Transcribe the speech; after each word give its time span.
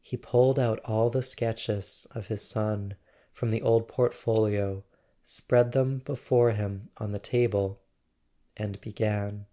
He 0.00 0.16
pulled 0.16 0.58
out 0.58 0.80
all 0.86 1.10
the 1.10 1.20
sketches 1.20 2.06
of 2.12 2.28
his 2.28 2.40
son 2.40 2.96
from 3.34 3.50
the 3.50 3.60
old 3.60 3.86
portfolio, 3.86 4.82
spread 5.24 5.72
them 5.72 5.98
before 6.06 6.52
him 6.52 6.88
on 6.96 7.12
the 7.12 7.18
table, 7.18 7.82
and 8.56 8.80
began. 8.80 9.44